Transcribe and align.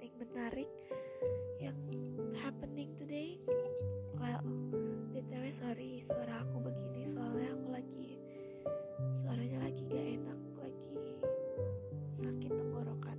something 0.00 0.32
menarik 0.32 0.70
yang 1.60 1.76
happening 2.40 2.88
today. 2.96 3.36
Well 4.16 4.40
btw 5.12 5.52
sorry 5.52 6.00
suara 6.08 6.40
aku 6.40 6.72
begini 6.72 7.04
soalnya 7.04 7.52
aku 7.52 7.68
lagi 7.68 8.16
suaranya 9.20 9.60
lagi 9.60 9.84
gak 9.92 10.00
enak 10.00 10.40
lagi 10.56 11.04
sakit 12.16 12.48
tenggorokan. 12.48 13.18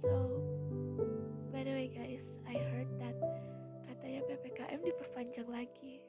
So 0.00 0.16
by 1.52 1.60
the 1.60 1.76
way 1.76 1.92
guys 1.92 2.24
I 2.48 2.56
heard 2.72 2.88
that 2.96 3.20
katanya 3.84 4.24
ppkm 4.32 4.80
diperpanjang 4.80 5.48
lagi. 5.52 6.00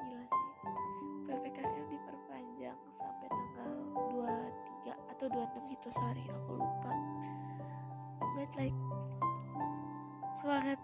Gila 0.00 0.24
sih. 0.32 0.48
Ppkm 1.28 1.84
diperpanjang 1.92 2.78
sampai 2.96 3.28
tanggal 3.28 3.68
23 4.88 5.12
atau 5.12 5.26
26 5.28 5.76
gitu 5.76 5.88
sorry 5.92 6.24
aku 6.32 6.56
lupa 6.56 6.92
but 8.34 8.50
like 8.58 8.74
semangat 10.42 10.80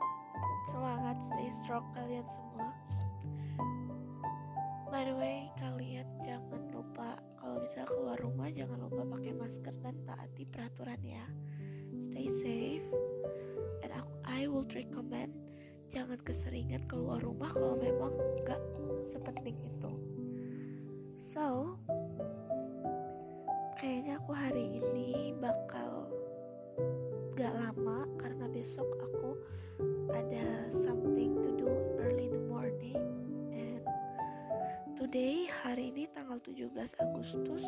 semangat 0.70 1.16
stay 1.26 1.50
strong 1.58 1.84
kalian 1.90 2.26
semua. 2.30 2.70
By 4.90 5.02
the 5.06 5.14
way 5.18 5.50
kalian 5.58 6.06
jangan 6.22 6.62
lupa 6.70 7.18
kalau 7.42 7.58
bisa 7.58 7.82
keluar 7.90 8.18
rumah 8.22 8.48
jangan 8.54 8.78
lupa 8.86 9.02
pakai 9.18 9.34
masker 9.34 9.74
dan 9.82 9.98
taati 10.06 10.46
peraturan 10.46 11.02
ya. 11.02 11.26
Stay 12.14 12.30
safe 12.38 12.86
and 13.82 13.90
aku, 13.98 14.14
I 14.22 14.46
would 14.46 14.70
recommend 14.70 15.34
jangan 15.90 16.22
keseringan 16.22 16.86
keluar 16.86 17.18
rumah 17.18 17.50
kalau 17.50 17.74
memang 17.74 18.14
nggak 18.46 18.62
sepenting 19.10 19.58
itu. 19.66 19.90
So 21.18 21.74
kayaknya 23.74 24.22
aku 24.22 24.32
hari 24.38 24.78
ini 24.78 25.34
bakal 25.42 26.06
gak 27.36 27.54
lama 27.54 28.06
karena 28.18 28.46
besok 28.50 28.86
aku 28.98 29.38
ada 30.10 30.70
something 30.74 31.38
to 31.40 31.50
do 31.54 31.70
early 32.02 32.26
in 32.26 32.34
the 32.34 32.44
morning. 32.50 32.98
And 33.54 33.82
today 34.98 35.46
hari 35.62 35.94
ini 35.94 36.10
tanggal 36.10 36.42
17 36.42 36.74
Agustus 36.98 37.66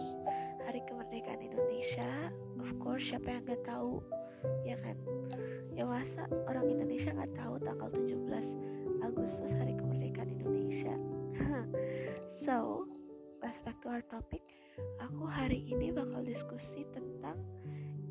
hari 0.67 0.83
kemerdekaan 0.91 1.41
Indonesia. 1.41 2.33
Of 2.59 2.71
course 2.83 3.07
siapa 3.07 3.39
yang 3.39 3.43
gak 3.47 3.63
tahu 3.63 4.03
ya 4.67 4.75
kan? 4.83 4.97
Ya 5.73 5.87
masa 5.87 6.27
orang 6.51 6.69
Indonesia 6.69 7.15
nggak 7.15 7.33
tahu 7.39 7.55
tanggal 7.63 7.89
17 7.95 9.07
Agustus 9.07 9.51
hari 9.55 9.79
kemerdekaan 9.79 10.31
Indonesia? 10.31 10.95
So 12.43 12.89
back 13.63 13.79
to 13.85 13.89
our 13.93 14.03
topic. 14.03 14.43
Aku 14.99 15.29
hari 15.29 15.63
ini 15.69 15.93
bakal 15.93 16.25
diskusi 16.25 16.89
tentang 16.91 17.39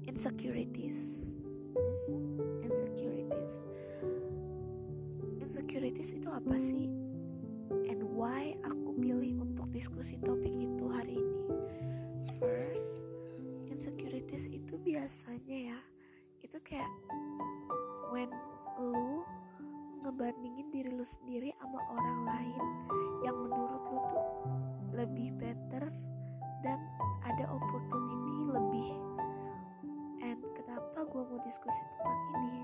insecurities 0.05 1.25
insecurities. 2.65 3.53
Insecurities 5.41 6.09
itu 6.15 6.29
apa 6.29 6.55
sih? 6.57 6.87
And 7.87 8.03
why 8.15 8.55
aku 8.65 8.95
pilih 8.99 9.41
untuk 9.41 9.67
diskusi 9.71 10.19
topik 10.21 10.51
itu 10.51 10.85
hari 10.91 11.15
ini? 11.17 11.47
First 12.41 12.91
insecurities 13.71 14.45
itu 14.51 14.73
biasanya 14.81 15.73
ya 15.73 15.79
itu 16.41 16.57
kayak 16.67 16.91
when 18.11 18.27
lu 18.75 19.23
ngebandingin 20.03 20.67
diri 20.73 20.91
lu 20.91 21.05
sendiri 21.05 21.53
sama 21.61 21.79
orang 21.93 22.19
lain 22.25 22.63
yang 23.21 23.37
menurut 23.37 23.83
lu 23.87 23.99
tuh 24.09 24.25
lebih 24.91 25.31
better 25.37 25.87
dan 26.65 26.79
ada 27.23 27.45
opportunity 27.47 28.10
gue 31.11 31.23
mau 31.27 31.39
diskusi 31.43 31.83
tentang 31.99 32.19
ini. 32.39 32.63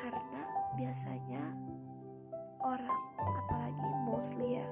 Karena 0.00 0.42
biasanya 0.80 1.44
orang 2.64 3.02
apalagi 3.44 3.88
mostly 4.08 4.56
ya 4.56 4.66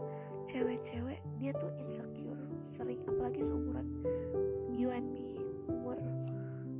cewek-cewek 0.48 1.20
dia 1.36 1.52
tuh 1.60 1.68
insecure 1.76 2.40
sering 2.64 3.00
apalagi 3.04 3.44
seumuran 3.44 3.84
you 4.72 4.88
and 4.88 5.04
me 5.12 5.44
umur 5.68 6.00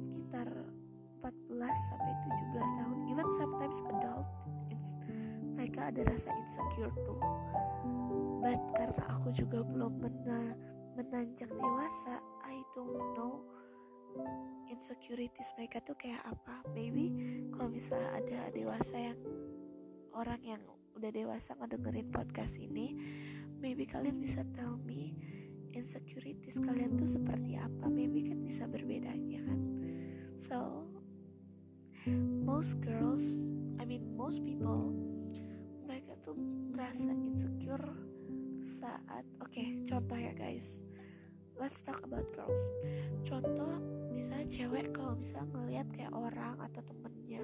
sekitar 0.01 0.49
14 1.21 1.53
sampai 1.93 2.13
17 2.57 2.81
tahun. 2.81 2.97
Even 3.13 3.29
sometimes 3.37 3.79
adult 3.93 4.29
mereka 5.53 5.93
ada 5.93 6.01
rasa 6.09 6.33
insecure 6.33 6.93
tuh. 7.05 7.21
But 8.41 8.61
karena 8.73 9.05
aku 9.21 9.37
juga 9.37 9.61
belum 9.65 10.01
mena 10.01 10.57
menanjak 10.97 11.53
dewasa 11.53 12.25
I 12.45 12.65
don't 12.73 12.97
know 13.17 13.54
insecurities 14.69 15.51
mereka 15.57 15.81
tuh 15.83 15.97
kayak 15.99 16.23
apa? 16.27 16.63
Maybe 16.75 17.15
kalau 17.55 17.71
misalnya 17.71 18.11
ada 18.19 18.41
dewasa 18.51 18.97
yang 18.99 19.19
orang 20.15 20.41
yang 20.43 20.63
udah 20.95 21.11
dewasa 21.11 21.59
ngedengerin 21.59 22.09
podcast 22.15 22.55
ini 22.55 22.95
maybe 23.59 23.83
kalian 23.87 24.23
bisa 24.23 24.47
tell 24.55 24.79
me 24.87 25.15
insecurities 25.75 26.61
kalian 26.63 26.95
tuh 26.99 27.09
seperti 27.09 27.59
apa? 27.59 27.87
Maybe 27.91 28.29
kan 28.31 28.43
bisa 28.43 28.69
berbeda 28.69 29.11
ya 29.15 29.41
kan? 29.43 29.61
So 30.45 30.85
most 32.45 32.79
girls 32.85 33.25
I 33.81 33.89
mean 33.89 34.13
most 34.13 34.45
people 34.45 34.93
mereka 35.89 36.21
tuh 36.21 36.37
merasa 36.75 37.09
insecure 37.09 37.89
saat 38.65 39.25
oke 39.41 39.49
okay, 39.49 39.81
contoh 39.89 40.19
ya 40.21 40.37
guys 40.37 40.84
let's 41.61 41.83
talk 41.83 42.03
about 42.03 42.27
girls. 42.35 42.63
Contoh 43.23 43.79
misalnya 44.11 44.47
cewek 44.51 44.91
kalau 44.95 45.15
bisa 45.19 45.39
ngelihat 45.55 45.87
kayak 45.95 46.13
orang 46.15 46.59
atau 46.59 46.83
temennya 46.83 47.43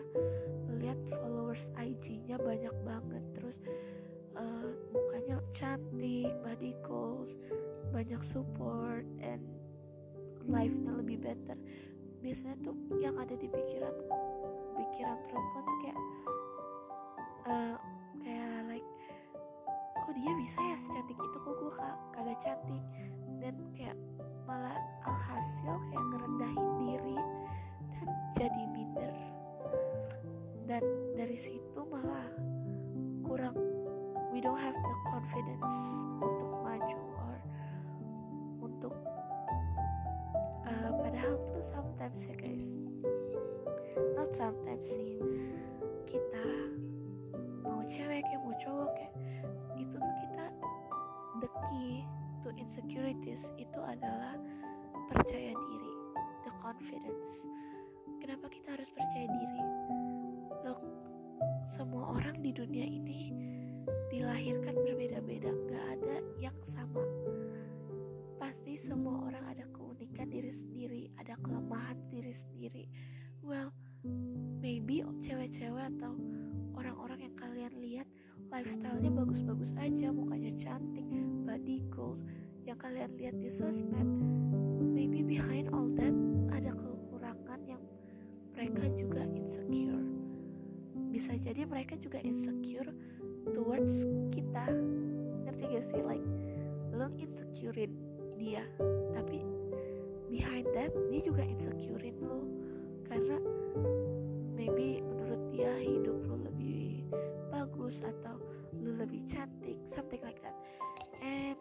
ngelihat 0.66 0.98
followers 1.10 1.62
IG-nya 1.78 2.36
banyak 2.38 2.74
banget. 2.82 3.24
Terus 3.38 3.58
uh, 4.34 4.70
mukanya 4.90 5.38
cantik 5.54 6.32
body 6.42 6.72
goals 6.82 7.34
banyak 7.90 8.22
support 8.26 9.06
and 9.22 9.42
life-nya 10.46 10.92
lebih 10.98 11.22
better. 11.22 11.58
Biasanya 12.20 12.56
tuh 12.66 12.76
yang 12.98 13.16
ada 13.16 13.34
di 13.38 13.46
pikiran 13.46 13.94
pikiran 14.76 15.18
perempuan 15.28 15.62
tuh 15.64 15.78
kayak 15.86 15.98
uh, 17.46 17.76
kayak 18.20 18.50
like 18.68 18.88
kok 20.00 20.12
dia 20.18 20.32
bisa 20.34 20.58
ya 20.58 20.76
secantik 20.82 21.16
itu? 21.16 21.38
Kok 21.38 21.54
gue 21.54 21.72
kagak 22.12 22.38
cantik 22.42 22.84
dan 23.40 23.56
kayak 23.72 23.96
malah 24.44 24.76
alhasil 25.08 25.74
kayak 25.88 26.04
ngerendahin 26.12 26.68
diri 26.84 27.18
dan 27.88 28.08
jadi 28.36 28.62
minder. 28.68 29.16
Dan 30.68 30.84
dari 31.16 31.34
situ 31.40 31.80
malah 31.88 32.28
kurang 33.24 33.56
we 34.30 34.38
don't 34.38 34.60
have 34.60 34.76
the 34.76 34.96
confidence 35.10 35.76
untuk 36.22 36.50
maju 36.62 37.00
or 37.18 37.36
untuk 38.62 38.94
uh, 40.68 40.90
padahal 41.00 41.34
tuh 41.48 41.62
sometimes 41.64 42.20
ya 42.22 42.34
guys 42.38 42.66
not 44.14 44.30
sometimes 44.34 44.86
sih 44.86 45.18
kita 46.06 46.44
mau 47.66 47.82
cewek 47.90 48.22
kayak 48.22 48.40
mau 48.42 48.54
cowok 48.62 48.90
kayak 48.94 49.14
itu 49.78 49.96
tuh 49.98 50.14
kita 50.22 50.46
the 51.42 51.50
key 51.66 52.06
to 52.40 52.48
insecurities 52.56 53.44
itu 53.60 53.80
adalah 53.84 54.36
percaya 55.12 55.52
diri 55.52 55.92
the 56.48 56.52
confidence. 56.64 57.28
Kenapa 58.20 58.48
kita 58.48 58.80
harus 58.80 58.88
percaya 58.96 59.28
diri? 59.28 59.60
Loh 60.64 60.80
semua 61.68 62.16
orang 62.16 62.40
di 62.40 62.52
dunia 62.52 62.84
ini 62.84 63.32
dilahirkan 64.08 64.72
berbeda-beda 64.72 65.52
gak 65.68 65.86
ada 66.00 66.16
yang 66.40 66.56
sama. 66.68 67.04
Pasti 68.40 68.80
semua 68.88 69.28
orang 69.28 69.44
ada 69.44 69.64
keunikan 69.76 70.32
diri 70.32 70.52
sendiri 70.56 71.02
ada 71.20 71.36
kelemahan 71.44 72.00
diri 72.08 72.32
sendiri. 72.32 72.84
Well 73.44 73.68
maybe 74.64 75.04
cewek-cewek 75.24 75.92
atau 75.96 76.16
orang-orang 76.72 77.28
yang 77.28 77.34
kalian 77.36 77.72
lihat 77.84 78.08
lifestyle-nya 78.50 79.14
bagus-bagus 79.14 79.70
aja 79.78 80.10
mukanya 80.10 80.50
cantik 80.58 81.06
body 81.46 81.86
goals. 81.90 82.20
Yang 82.66 82.78
kalian 82.82 83.10
lihat 83.16 83.34
di 83.38 83.50
sosmed 83.50 84.10
maybe 84.90 85.22
behind 85.22 85.70
all 85.70 85.86
that 85.94 86.12
ada 86.50 86.74
kekurangan 86.74 87.60
yang 87.66 87.82
mereka 88.54 88.86
juga 88.98 89.22
insecure. 89.32 90.06
Bisa 91.14 91.38
jadi 91.38 91.62
mereka 91.66 91.94
juga 92.02 92.18
insecure 92.22 92.90
towards 93.54 94.02
kita. 94.34 94.66
Ngerti 95.46 95.64
gak 95.70 95.86
sih? 95.94 96.02
Like 96.02 96.26
lo 96.90 97.06
insecurein 97.16 97.94
dia 98.34 98.66
tapi 99.14 99.46
behind 100.26 100.66
that 100.74 100.90
dia 101.06 101.22
juga 101.22 101.46
insecurein 101.46 102.18
lo. 102.18 102.46
Karena 103.06 103.38
maybe 104.58 105.02
menurut 105.02 105.42
dia 105.54 105.70
hidup 105.82 106.29
bagus 107.90 108.06
atau 108.06 108.38
lo 108.78 109.02
lebih 109.02 109.26
cantik 109.26 109.74
something 109.90 110.22
like 110.22 110.38
that. 110.46 110.54
And 111.18 111.58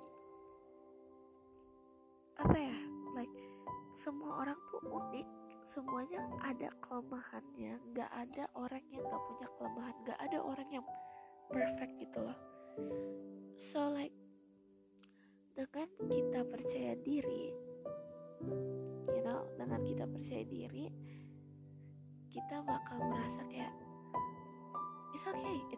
apa 2.38 2.54
ya 2.54 2.78
like 3.18 3.34
semua 3.98 4.46
orang 4.46 4.60
tuh 4.70 4.78
unik 4.86 5.26
semuanya 5.66 6.22
ada 6.46 6.70
kelemahannya. 6.86 7.82
Nggak 7.82 8.12
ada 8.14 8.46
orang 8.54 8.86
yang 8.94 9.02
nggak 9.10 9.24
punya 9.26 9.48
kelemahan 9.58 9.96
nggak 10.06 10.20
ada 10.22 10.38
orang 10.38 10.70
yang 10.70 10.86
perfect 11.50 11.98
gitu 11.98 12.20
loh. 12.22 12.38
So 13.58 13.90
like 13.90 14.14
dengan 15.58 15.90
kita 16.06 16.46
percaya 16.46 16.94
diri 17.02 17.58
you 19.18 19.22
know 19.26 19.50
dengan 19.58 19.82
kita 19.84 20.06
percaya 20.06 20.46
diri 20.46 20.88
kita 22.32 22.64
bakal 22.64 23.02
merasa 23.04 23.44
kayak 23.52 23.79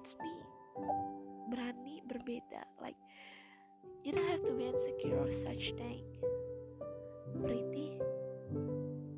it's 0.01 0.17
me. 0.17 0.33
Berani 1.53 2.01
berbeda 2.09 2.65
like 2.81 2.97
you 4.01 4.11
don't 4.11 4.25
have 4.25 4.41
to 4.41 4.53
be 4.57 4.65
insecure 4.65 5.21
or 5.21 5.29
such 5.45 5.77
thing. 5.77 6.01
Pretty. 7.37 8.01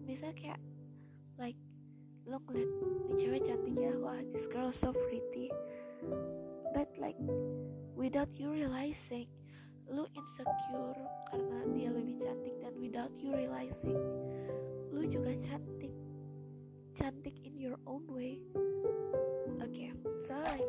Bisa 0.03 0.35
kayak 0.35 0.59
like 1.39 1.56
lo 2.27 2.44
ngeliat 2.44 2.68
nih 2.68 3.15
cewek 3.15 3.41
cantik 3.47 3.75
ya 3.80 3.95
wah 3.95 4.19
this 4.35 4.44
girl 4.51 4.75
so 4.75 4.91
pretty. 4.91 5.47
But 6.75 6.91
like 7.00 7.15
without 7.95 8.36
you 8.36 8.51
realizing 8.51 9.31
lu 9.88 10.03
insecure 10.12 11.00
karena 11.31 11.59
dia 11.71 11.89
lebih 11.95 12.27
cantik 12.27 12.56
dan 12.59 12.75
without 12.75 13.13
you 13.15 13.31
realizing 13.31 13.95
lu 14.91 15.07
juga 15.07 15.31
cantik. 15.39 15.95
Cantik 16.91 17.39
in 17.47 17.56
your 17.56 17.79
own 17.88 18.03
way 18.12 18.44
like 20.03 20.67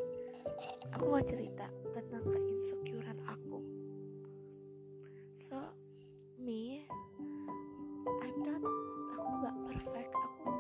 aku 0.94 1.04
mau 1.10 1.22
cerita 1.26 1.66
tentang 1.90 2.22
keinsecurean 2.22 3.18
aku. 3.26 3.58
So 5.34 5.58
me 6.38 6.86
I'm 8.22 8.36
not 8.46 8.62
aku 9.18 9.30
gak 9.42 9.56
perfect. 9.66 10.12
Aku 10.14 10.50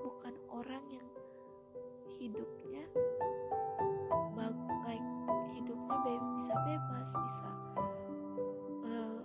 bukan 0.00 0.34
orang 0.48 0.84
yang 0.88 1.08
hidupnya 2.16 2.84
bag 4.32 4.56
like 4.88 5.08
hidupnya 5.52 5.96
be 6.08 6.14
bisa 6.40 6.54
bebas 6.64 7.08
bisa 7.12 7.48
uh, 8.88 9.20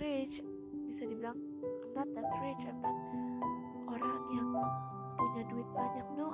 rich 0.00 0.40
bisa 0.88 1.04
dibilang 1.04 1.36
I'm 1.60 1.92
not 1.92 2.08
that 2.16 2.28
rich 2.40 2.64
I'm 2.64 2.80
not 2.80 2.96
orang 3.92 4.24
yang 4.32 4.48
punya 5.20 5.42
duit 5.52 5.68
banyak. 5.76 6.06
No 6.16 6.31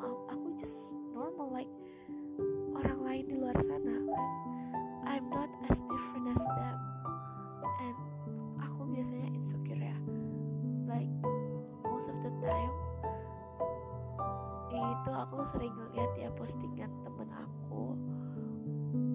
temen 17.29 17.45
aku 17.45 17.85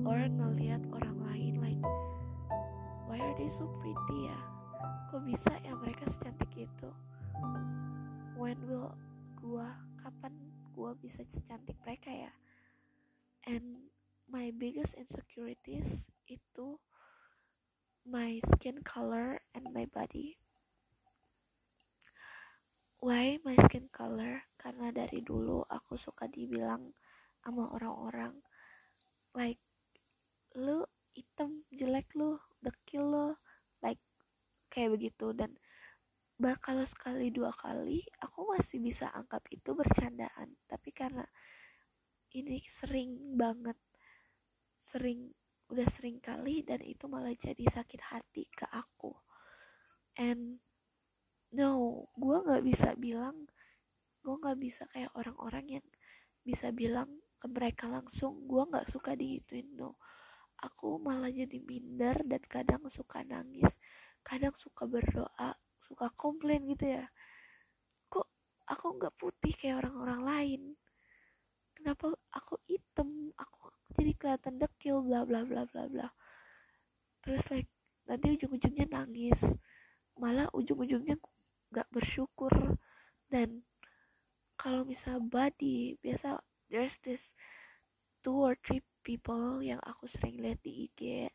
orang 0.06 0.38
ngeliat 0.38 0.84
orang 0.94 1.18
lain 1.26 1.54
like 1.66 1.82
why 3.10 3.18
are 3.18 3.34
they 3.34 3.50
so 3.50 3.66
pretty 3.82 4.30
ya? 4.30 4.38
Kok 5.10 5.26
bisa 5.26 5.50
ya 5.66 5.74
mereka 5.74 6.06
secantik 6.10 6.54
itu? 6.54 6.90
When 8.38 8.58
will 8.70 8.94
gua 9.42 9.74
kapan 10.02 10.34
gua 10.78 10.94
bisa 10.98 11.26
secantik 11.34 11.78
mereka 11.82 12.14
ya? 12.14 12.34
And 13.50 13.90
my 14.30 14.54
biggest 14.54 14.94
insecurities 14.94 16.06
itu 16.30 16.78
my 18.06 18.38
skin 18.54 18.86
color 18.86 19.42
and 19.58 19.74
my 19.74 19.90
body. 19.90 20.38
Why 23.04 23.42
my 23.44 23.58
skin 23.68 23.92
color? 23.92 24.48
Karena 24.56 24.94
dari 24.96 25.20
dulu 25.20 25.66
aku 25.68 26.00
suka 26.00 26.24
dibilang 26.30 26.96
sama 27.44 27.68
orang-orang. 27.76 28.40
Like 29.36 29.60
lu 30.56 30.88
hitam 31.12 31.68
jelek 31.70 32.08
lu 32.16 32.40
dekil 32.64 33.04
lu 33.04 33.28
like 33.84 34.00
kayak 34.72 34.96
begitu. 34.96 35.36
Dan 35.36 35.60
bakal 36.40 36.82
sekali 36.88 37.30
dua 37.30 37.52
kali 37.54 38.02
aku 38.24 38.56
masih 38.56 38.80
bisa 38.80 39.12
anggap 39.12 39.44
itu 39.52 39.76
bercandaan. 39.76 40.56
Tapi 40.66 40.90
karena 40.96 41.28
ini 42.34 42.64
sering 42.66 43.38
banget 43.38 43.78
sering 44.84 45.32
udah 45.72 45.88
sering 45.88 46.20
kali 46.20 46.62
dan 46.62 46.84
itu 46.84 47.08
malah 47.08 47.34
jadi 47.36 47.64
sakit 47.68 48.02
hati 48.12 48.48
ke 48.52 48.66
aku. 48.72 49.14
And 50.18 50.60
no 51.54 52.06
gue 52.18 52.38
nggak 52.42 52.64
bisa 52.66 52.98
bilang 52.98 53.46
gue 54.26 54.36
nggak 54.40 54.60
bisa 54.60 54.90
kayak 54.90 55.14
orang-orang 55.14 55.80
yang 55.80 55.88
bisa 56.42 56.74
bilang 56.74 57.22
ke 57.44 57.52
mereka 57.52 57.92
langsung 57.92 58.48
gue 58.48 58.64
nggak 58.64 58.88
suka 58.88 59.20
digituin 59.20 59.68
no. 59.76 60.00
Aku 60.64 60.96
malah 60.96 61.28
jadi 61.28 61.60
minder 61.60 62.24
dan 62.24 62.40
kadang 62.48 62.88
suka 62.88 63.20
nangis 63.28 63.76
kadang 64.24 64.56
suka 64.56 64.88
berdoa 64.88 65.60
suka 65.84 66.08
komplain 66.16 66.64
gitu 66.72 66.96
ya. 66.96 67.04
Kok 68.08 68.28
aku 68.72 68.86
nggak 68.96 69.16
putih 69.20 69.52
kayak 69.52 69.84
orang-orang 69.84 70.22
lain? 70.24 70.62
Kenapa 71.76 72.16
aku 72.32 72.56
hitam 72.64 73.36
aku 73.36 73.76
jadi 74.00 74.16
kelihatan 74.16 74.56
dekil 74.56 75.04
bla 75.04 75.28
bla 75.28 75.44
bla 75.44 75.68
bla 75.68 75.84
bla. 75.92 76.08
Terus 77.20 77.44
like 77.52 77.68
nanti 78.08 78.40
ujung-ujungnya 78.40 78.88
nangis. 78.88 79.60
Malah 80.16 80.48
ujung-ujungnya 80.56 81.20
nggak 81.76 81.92
bersyukur. 81.92 82.80
Dan 83.28 83.68
kalau 84.56 84.88
misal 84.88 85.20
body 85.20 86.00
biasa 86.00 86.40
there's 86.74 86.98
this 87.06 87.30
two 88.26 88.34
or 88.34 88.58
three 88.58 88.82
people 89.06 89.62
yang 89.62 89.78
aku 89.86 90.10
sering 90.10 90.42
lihat 90.42 90.58
di 90.66 90.90
IG 90.90 91.30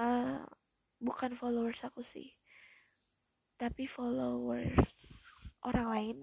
uh, 0.00 0.40
bukan 0.96 1.36
followers 1.36 1.84
aku 1.84 2.00
sih 2.00 2.32
tapi 3.60 3.84
followers 3.84 4.88
orang 5.68 5.86
lain 5.92 6.16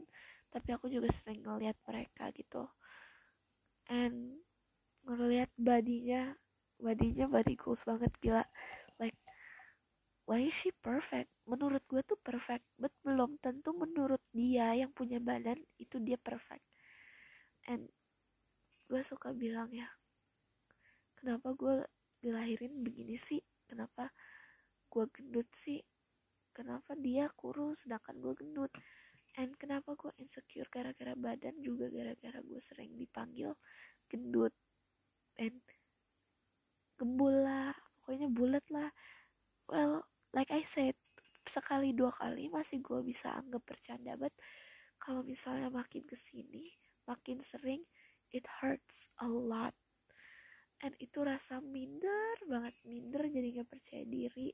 tapi 0.49 0.73
aku 0.73 0.89
juga 0.89 1.13
sering 1.13 1.45
ngeliat 1.45 1.77
mereka 1.85 2.33
gitu. 2.33 2.65
And 3.89 4.41
ngeliat 5.05 5.49
badinya 5.55 6.33
badinya 6.81 7.29
body 7.29 7.55
goals 7.55 7.85
banget 7.85 8.11
gila. 8.21 8.43
Like 8.97 9.17
why 10.25 10.45
is 10.45 10.53
she 10.57 10.73
perfect? 10.73 11.29
Menurut 11.45 11.85
gue 11.85 12.01
tuh 12.05 12.17
perfect 12.19 12.65
but 12.75 12.93
belum 13.05 13.37
tentu 13.41 13.73
menurut 13.77 14.21
dia 14.33 14.73
yang 14.73 14.91
punya 14.93 15.21
badan 15.21 15.57
itu 15.77 15.97
dia 16.01 16.17
perfect 16.17 16.65
and 17.69 17.85
gue 18.89 19.01
suka 19.05 19.29
bilang 19.37 19.69
ya 19.69 19.85
kenapa 21.13 21.53
gue 21.53 21.85
dilahirin 22.19 22.83
begini 22.83 23.15
sih? 23.15 23.39
Kenapa 23.67 24.11
gue 24.89 25.05
gendut 25.13 25.47
sih? 25.55 25.79
Kenapa 26.51 26.95
dia 26.97 27.31
kurus 27.35 27.85
sedangkan 27.85 28.17
gue 28.19 28.33
gendut? 28.35 28.71
And 29.37 29.55
kenapa 29.55 29.93
gue 29.95 30.11
insecure 30.17 30.67
gara-gara 30.67 31.13
badan 31.15 31.61
juga 31.61 31.87
gara-gara 31.87 32.39
gue 32.41 32.59
sering 32.63 32.97
dipanggil 32.97 33.53
gendut? 34.09 34.51
And 35.39 35.61
gembul 36.99 37.45
lah 37.45 37.71
pokoknya 38.01 38.27
bulat 38.27 38.65
lah. 38.73 38.89
Well 39.69 40.03
like 40.35 40.51
I 40.51 40.65
said 40.65 40.97
sekali 41.47 41.95
dua 41.95 42.13
kali 42.13 42.51
masih 42.51 42.83
gue 42.83 42.99
bisa 43.01 43.33
anggap 43.33 43.65
bercanda 43.65 44.13
but 44.19 44.35
kalau 45.01 45.25
misalnya 45.25 45.71
makin 45.71 46.05
ke 46.05 46.13
sini 46.13 46.69
makin 47.09 47.41
sering 47.41 47.81
it 48.29 48.45
hurts 48.61 49.09
a 49.17 49.25
lot. 49.25 49.73
And 50.79 50.95
itu 51.01 51.19
rasa 51.25 51.59
minder 51.59 52.39
banget 52.47 52.77
minder 52.87 53.25
jadi 53.27 53.61
gak 53.61 53.69
percaya 53.73 54.05
diri. 54.05 54.53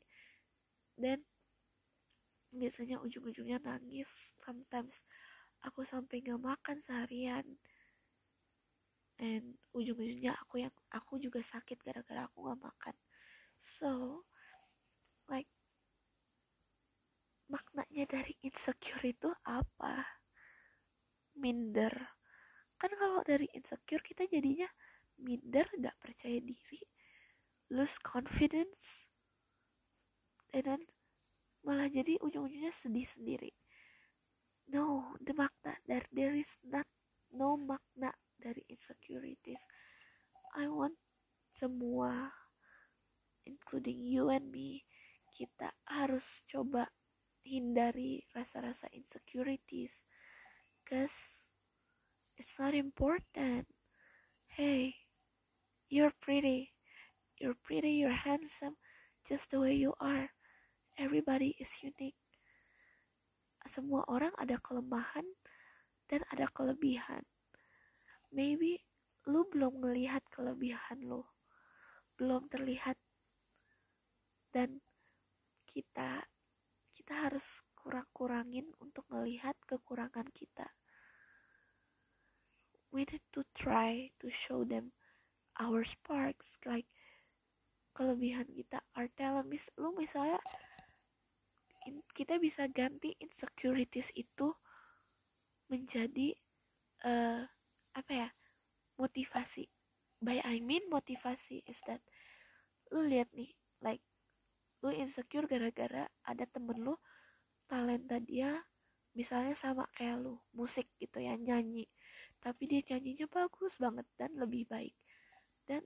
Dan 0.95 1.21
biasanya 2.55 3.03
ujung-ujungnya 3.03 3.61
nangis. 3.61 4.33
Sometimes 4.41 5.03
aku 5.61 5.85
sampai 5.85 6.23
gak 6.23 6.41
makan 6.41 6.81
seharian. 6.81 7.45
And 9.21 9.59
ujung-ujungnya 9.75 10.33
aku 10.39 10.65
yang 10.65 10.73
aku 10.89 11.21
juga 11.21 11.43
sakit 11.43 11.83
gara-gara 11.83 12.25
aku 12.25 12.49
gak 12.49 12.61
makan. 12.63 12.95
So 13.61 14.23
like 15.29 15.49
maknanya 17.45 18.09
dari 18.09 18.33
insecure 18.47 19.05
itu 19.05 19.29
apa? 19.45 20.25
Minder 21.35 22.14
kan 22.75 22.91
kalau 22.95 23.23
dari 23.23 23.47
insecure 23.55 24.03
kita 24.03 24.27
jadinya 24.27 24.67
minder 25.19 25.67
gak 25.79 25.95
percaya 25.99 26.43
diri 26.43 26.81
lose 27.71 27.97
confidence 28.03 29.07
dan 30.55 30.85
malah 31.65 31.89
jadi 31.91 32.15
ujung-ujungnya 32.21 32.71
sedih 32.71 33.09
sendiri. 33.09 33.51
No 34.71 35.17
the 35.19 35.35
makna 35.35 35.75
there 35.83 36.05
there 36.13 36.37
is 36.37 36.49
not 36.63 36.87
no 37.33 37.59
makna 37.59 38.15
dari 38.39 38.63
insecurities. 38.71 39.59
I 40.55 40.71
want 40.71 40.95
semua 41.51 42.31
including 43.43 43.99
you 44.05 44.31
and 44.31 44.47
me 44.53 44.87
kita 45.35 45.75
harus 45.83 46.47
coba 46.47 46.87
hindari 47.43 48.23
rasa-rasa 48.31 48.87
insecurities. 48.95 49.91
Cause 50.87 51.34
it's 52.37 52.59
not 52.59 52.75
important. 52.75 53.67
Hey 54.47 55.05
you're 55.89 56.13
pretty. 56.21 56.73
You're 57.39 57.57
pretty 57.63 57.99
you're 58.03 58.15
handsome 58.15 58.75
just 59.27 59.51
the 59.51 59.59
way 59.59 59.75
you 59.75 59.93
are. 59.99 60.31
Everybody 60.95 61.55
is 61.59 61.71
unique. 61.83 62.19
Semua 63.65 64.05
orang 64.07 64.31
ada 64.37 64.61
kelemahan 64.61 65.25
dan 66.07 66.21
ada 66.31 66.47
kelebihan. 66.53 67.25
Maybe 68.31 68.85
lu 69.27 69.47
belum 69.49 69.81
ngelihat 69.81 70.23
kelebihan 70.31 71.01
lu. 71.03 71.25
Belum 72.15 72.47
terlihat. 72.47 72.95
Dan 74.53 74.79
kita 75.67 76.23
kita 76.95 77.13
harus 77.27 77.59
kurang-kurangin 77.75 78.71
untuk 78.79 79.03
melihat 79.11 79.53
kekurangan 79.67 80.31
kita. 80.31 80.71
We 82.95 83.03
need 83.03 83.27
to 83.35 83.43
try 83.51 84.15
to 84.23 84.31
show 84.31 84.63
them 84.63 84.95
our 85.59 85.83
sparks, 85.83 86.55
like 86.63 86.87
kelebihan 87.91 88.47
kita, 88.55 88.79
our 88.95 89.11
talent. 89.19 89.51
Mis 89.51 89.67
lu 89.75 89.91
misalnya 89.99 90.39
in, 91.83 91.99
kita 92.15 92.39
bisa 92.39 92.71
ganti 92.71 93.11
insecurities 93.19 94.15
itu 94.15 94.55
menjadi 95.67 96.39
uh, 97.03 97.43
apa 97.99 98.11
ya 98.15 98.29
motivasi. 98.95 99.67
By 100.23 100.39
I 100.47 100.63
mean 100.63 100.87
motivasi 100.87 101.67
is 101.67 101.83
that 101.91 101.99
lu 102.95 103.03
lihat 103.03 103.27
nih, 103.35 103.51
like 103.83 103.99
lu 104.79 104.95
insecure 104.95 105.51
gara-gara 105.51 106.07
ada 106.23 106.47
temen 106.47 106.79
lu 106.79 106.95
talenta 107.67 108.23
dia 108.23 108.63
misalnya 109.11 109.51
sama 109.51 109.83
kayak 109.91 110.23
lu 110.23 110.39
musik 110.55 110.87
gitu 110.95 111.19
ya 111.19 111.35
nyanyi 111.35 111.91
tapi 112.45 112.69
dia 112.69 112.85
nyanyinya 112.85 113.25
bagus 113.25 113.73
banget 113.81 114.05
dan 114.21 114.37
lebih 114.37 114.69
baik. 114.69 114.93
Dan 115.65 115.81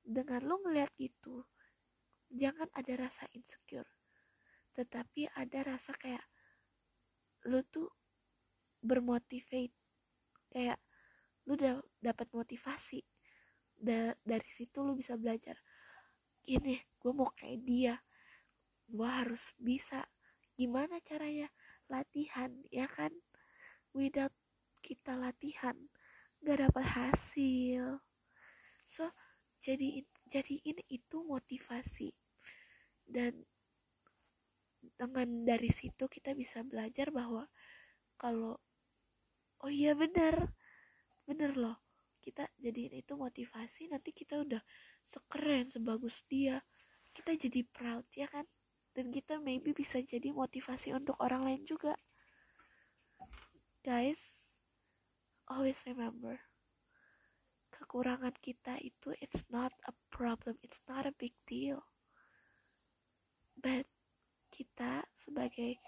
dengan 0.00 0.40
lu 0.48 0.56
ngeliat 0.64 0.96
itu 0.96 1.44
jangan 2.32 2.72
ada 2.72 2.92
rasa 2.96 3.28
insecure. 3.36 3.88
Tetapi 4.72 5.28
ada 5.36 5.76
rasa 5.76 5.92
kayak 6.00 6.24
lu 7.52 7.60
tuh 7.68 7.92
bermotivate 8.80 9.76
kayak 10.48 10.80
lu 11.44 11.58
udah 11.58 11.84
dapat 12.00 12.32
motivasi 12.32 13.02
da 13.76 14.14
dari 14.22 14.46
situ 14.46 14.78
lu 14.80 14.94
bisa 14.94 15.18
belajar 15.18 15.58
ini 16.46 16.74
gue 16.98 17.12
mau 17.14 17.30
kayak 17.34 17.60
dia. 17.62 17.94
Gue 18.90 19.06
harus 19.06 19.54
bisa. 19.58 20.06
Gimana 20.58 20.98
caranya? 21.02 21.48
Latihan 21.86 22.50
ya 22.70 22.90
kan? 22.90 23.14
Without 23.94 24.34
kita 24.92 25.16
latihan 25.16 25.72
gak 26.44 26.68
dapat 26.68 26.84
hasil. 26.84 27.96
So 28.84 29.08
jadi 29.64 30.04
jadiin 30.28 30.84
itu 30.92 31.24
motivasi. 31.24 32.12
Dan 33.08 33.40
dengan 35.00 35.48
dari 35.48 35.72
situ 35.72 36.04
kita 36.12 36.36
bisa 36.36 36.60
belajar 36.60 37.08
bahwa 37.08 37.48
kalau 38.20 38.60
oh 39.64 39.72
iya 39.72 39.96
benar 39.96 40.52
bener 41.22 41.54
loh 41.54 41.78
kita 42.18 42.50
jadiin 42.58 42.98
itu 42.98 43.14
motivasi 43.14 43.88
nanti 43.88 44.12
kita 44.12 44.44
udah 44.44 44.60
sekeren 45.08 45.72
sebagus 45.72 46.20
dia. 46.28 46.60
Kita 47.16 47.32
jadi 47.32 47.64
proud 47.64 48.04
ya 48.12 48.28
kan? 48.28 48.44
Dan 48.92 49.08
kita 49.08 49.40
maybe 49.40 49.72
bisa 49.72 50.04
jadi 50.04 50.36
motivasi 50.36 50.92
untuk 50.92 51.16
orang 51.16 51.48
lain 51.48 51.64
juga. 51.64 51.96
Guys 53.80 54.41
always 55.50 55.78
remember 55.88 56.38
kekurangan 57.72 58.36
kita 58.38 58.78
itu 58.78 59.10
it's 59.18 59.42
not 59.50 59.74
a 59.88 59.94
problem 60.12 60.54
it's 60.62 60.80
not 60.86 61.08
a 61.08 61.14
big 61.18 61.34
deal. 61.48 61.82
But 63.58 63.88
kita 64.52 65.06
sebagai 65.16 65.80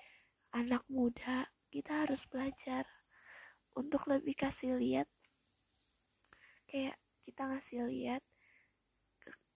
anak 0.54 0.82
muda 0.90 1.48
kita 1.70 2.06
harus 2.06 2.22
belajar 2.30 2.86
untuk 3.74 4.06
lebih 4.06 4.38
kasih 4.38 4.78
lihat 4.78 5.10
kayak 6.70 6.98
kita 7.26 7.42
ngasih 7.50 7.86
lihat 7.90 8.22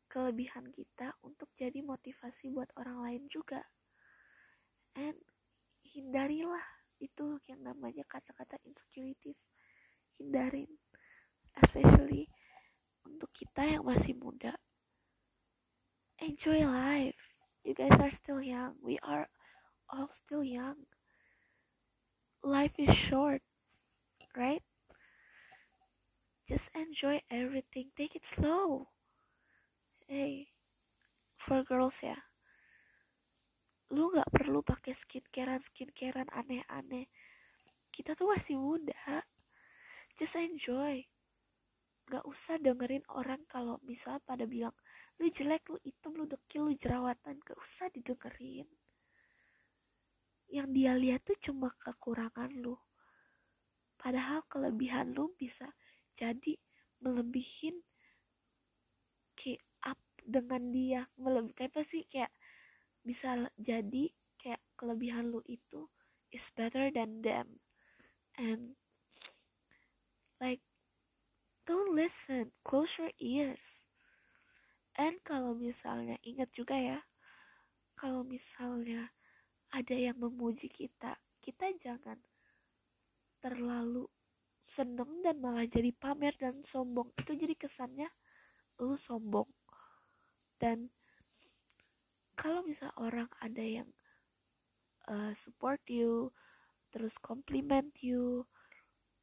kelebihan 0.09 0.73
kita 0.73 1.13
untuk 1.21 1.53
jadi 1.55 1.85
motivasi 1.85 2.49
buat 2.51 2.73
orang 2.81 3.05
lain 3.05 3.23
juga. 3.29 3.61
And 4.97 5.15
hindarilah 5.85 6.65
itu 6.99 7.39
yang 7.47 7.63
namanya 7.63 8.03
kata-kata 8.09 8.59
insecurities 8.67 9.39
hindarin 10.19 10.69
especially 11.63 12.31
untuk 13.07 13.31
kita 13.35 13.67
yang 13.67 13.83
masih 13.83 14.15
muda. 14.15 14.55
Enjoy 16.19 16.63
life. 16.63 17.19
You 17.67 17.75
guys 17.75 17.95
are 17.99 18.15
still 18.15 18.43
young. 18.43 18.79
We 18.83 18.99
are 19.03 19.27
all 19.91 20.11
still 20.11 20.43
young. 20.43 20.87
Life 22.43 22.75
is 22.79 22.95
short 22.95 23.43
right? 24.39 24.63
Just 26.47 26.71
enjoy 26.73 27.21
everything. 27.29 27.91
Take 27.99 28.15
it 28.15 28.25
slow. 28.25 28.89
Hey 30.07 30.55
for 31.37 31.67
girls 31.67 31.99
ya. 32.01 32.17
Lu 33.93 34.15
nggak 34.15 34.31
perlu 34.33 34.63
pakai 34.63 34.95
skincarean 34.95 35.61
skincarean 35.61 36.31
aneh-aneh. 36.33 37.11
Kita 37.93 38.15
tuh 38.15 38.33
masih 38.33 38.57
muda 38.57 39.27
just 40.19 40.35
enjoy. 40.35 41.07
Nggak 42.09 42.25
usah 42.27 42.59
dengerin 42.59 43.07
orang 43.15 43.47
kalau 43.47 43.79
misal 43.87 44.19
pada 44.27 44.45
bilang 44.45 44.75
lu 45.23 45.31
jelek 45.31 45.71
lu 45.71 45.79
hitam 45.87 46.19
lu 46.19 46.27
dekil 46.27 46.67
lu 46.67 46.75
jerawatan. 46.75 47.39
Gak 47.41 47.59
usah 47.59 47.87
didengerin. 47.95 48.67
Yang 50.49 50.69
dia 50.75 50.93
lihat 50.99 51.23
tuh 51.23 51.39
cuma 51.39 51.71
kekurangan 51.79 52.51
lu. 52.59 52.75
Padahal 53.95 54.43
kelebihan 54.51 55.15
lu 55.15 55.31
bisa 55.39 55.71
jadi 56.19 56.59
melebihin 56.99 57.87
kayak 59.39 59.63
dengan 60.29 60.69
dia. 60.69 61.01
Melebih 61.17 61.57
kayak 61.57 61.73
apa 61.73 61.83
sih? 61.89 62.05
Kayak 62.05 62.33
bisa 63.01 63.49
jadi 63.57 64.13
kayak 64.37 64.61
kelebihan 64.77 65.33
lu 65.33 65.41
itu 65.49 65.89
is 66.29 66.53
better 66.53 66.93
than 66.93 67.25
them. 67.25 67.65
And 68.37 68.77
like 70.41 70.63
don't 71.67 71.95
listen. 71.95 72.55
Close 72.65 72.97
your 72.99 73.13
ears. 73.21 73.63
And 74.99 75.23
kalau 75.23 75.55
misalnya 75.55 76.19
ingat 76.27 76.51
juga 76.51 76.75
ya 76.75 76.99
kalau 77.99 78.23
misalnya 78.23 79.15
ada 79.75 79.95
yang 79.95 80.19
memuji 80.19 80.71
kita 80.71 81.19
kita 81.43 81.71
jangan 81.79 82.19
terlalu 83.39 84.11
seneng 84.69 85.23
dan 85.25 85.39
malah 85.41 85.65
jadi 85.65 85.95
pamer 85.95 86.35
dan 86.37 86.61
sombong. 86.67 87.15
Itu 87.17 87.33
jadi 87.35 87.55
kesannya 87.55 88.11
lu 88.83 88.99
sombong. 88.99 89.49
Dan 90.59 90.91
kalau 92.39 92.63
misal 92.63 92.93
orang 92.99 93.31
ada 93.43 93.63
yang 93.63 93.89
uh, 95.09 95.33
support 95.35 95.83
you 95.89 96.31
terus 96.93 97.17
compliment 97.19 97.91
you 98.05 98.47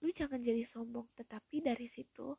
lu 0.03 0.11
jangan 0.11 0.41
jadi 0.43 0.63
sombong 0.67 1.07
tetapi 1.15 1.63
dari 1.63 1.87
situ 1.87 2.35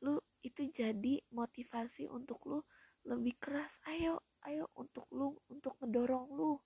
lu 0.00 0.16
itu 0.40 0.68
jadi 0.70 1.20
motivasi 1.34 2.08
untuk 2.08 2.40
lu 2.48 2.60
lebih 3.04 3.36
keras. 3.40 3.80
Ayo 3.88 4.24
ayo 4.44 4.68
untuk 4.76 5.08
lu 5.12 5.36
untuk 5.52 5.76
ngedorong 5.80 6.32
lu 6.32 6.60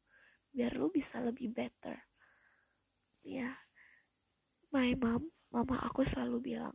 biar 0.55 0.75
lu 0.79 0.91
bisa 0.91 1.19
lebih 1.19 1.51
better. 1.51 1.99
Ya 3.27 3.59
my 4.71 4.95
mom 4.99 5.31
mama 5.51 5.79
aku 5.87 6.03
selalu 6.03 6.55
bilang 6.55 6.75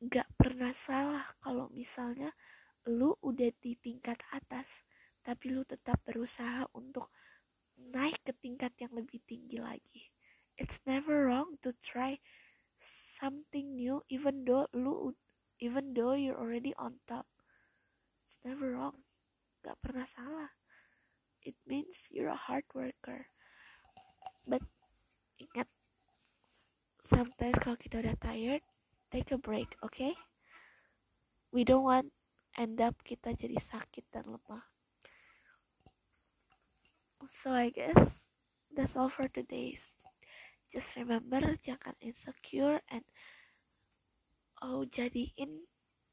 gak 0.00 0.30
pernah 0.38 0.72
salah 0.72 1.26
kalau 1.42 1.68
misalnya 1.74 2.32
lu 2.88 3.12
udah 3.20 3.50
di 3.60 3.76
tingkat 3.76 4.16
atas 4.32 4.66
tapi 5.20 5.52
lu 5.52 5.66
tetap 5.68 6.00
berusaha 6.06 6.64
untuk 6.72 7.12
naik 7.76 8.24
ke 8.24 8.32
tingkat 8.32 8.72
yang 8.80 8.96
lebih 8.96 9.20
tinggi 9.28 9.60
lagi 9.60 10.09
it's 10.60 10.84
never 10.84 11.32
wrong 11.32 11.56
to 11.64 11.72
try 11.80 12.20
something 13.16 13.80
new 13.80 14.04
even 14.12 14.44
though 14.44 14.68
lu 14.76 15.16
even 15.56 15.96
though 15.96 16.12
you're 16.12 16.36
already 16.36 16.76
on 16.76 17.00
top. 17.08 17.24
It's 18.24 18.36
never 18.44 18.76
wrong. 18.76 19.04
Gak 19.64 19.80
pernah 19.80 20.04
salah. 20.04 20.52
It 21.40 21.56
means 21.64 22.08
you're 22.12 22.32
a 22.32 22.36
hard 22.36 22.68
worker. 22.76 23.32
But 24.44 24.60
ingat 25.40 25.68
sometimes 27.00 27.56
kalau 27.60 27.80
kita 27.80 28.04
udah 28.04 28.16
tired 28.20 28.64
take 29.08 29.32
a 29.32 29.40
break 29.40 29.72
okay? 29.80 30.12
We 31.50 31.64
don't 31.64 31.88
want 31.88 32.12
end 32.60 32.84
up 32.84 33.00
kita 33.00 33.32
jadi 33.32 33.56
sakit 33.56 34.12
dan 34.12 34.28
lemah. 34.28 34.64
So 37.28 37.52
I 37.52 37.72
guess 37.72 38.24
that's 38.72 38.96
all 38.96 39.12
for 39.12 39.28
today 39.28 39.76
just 40.70 40.94
remember 40.94 41.42
jangan 41.66 41.98
insecure 41.98 42.78
and 42.88 43.02
oh 44.62 44.86
jadiin 44.86 45.66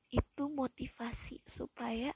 itu 0.09 0.43
motivasi 0.49 1.39
supaya 1.45 2.11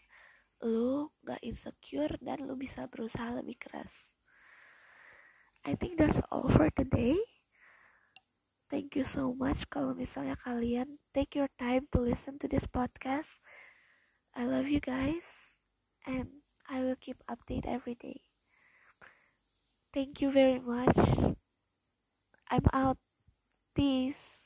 lo 0.66 1.14
gak 1.26 1.42
insecure 1.46 2.18
dan 2.22 2.46
lo 2.46 2.58
bisa 2.58 2.86
berusaha 2.90 3.38
lebih 3.42 3.58
keras. 3.62 4.10
I 5.62 5.78
think 5.78 6.02
that's 6.02 6.22
all 6.34 6.50
for 6.50 6.74
today. 6.74 7.22
Thank 8.72 8.96
you 8.98 9.06
so 9.06 9.36
much. 9.36 9.68
Kalau 9.68 9.94
misalnya 9.94 10.40
kalian 10.40 10.98
take 11.12 11.38
your 11.38 11.52
time 11.60 11.86
to 11.92 12.00
listen 12.02 12.40
to 12.42 12.48
this 12.48 12.66
podcast 12.66 13.42
I 14.34 14.48
love 14.48 14.72
you 14.72 14.80
guys 14.80 15.60
and 16.08 16.40
I 16.70 16.80
will 16.82 16.96
keep 16.96 17.20
update 17.28 17.68
every 17.68 17.96
day. 18.00 18.24
Thank 19.92 20.22
you 20.22 20.32
very 20.32 20.60
much 20.60 21.36
I'm 22.52 22.66
out. 22.74 22.98
Peace 23.76 24.41